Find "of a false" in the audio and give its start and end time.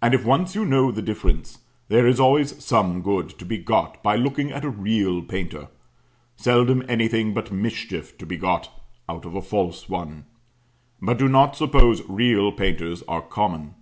9.26-9.90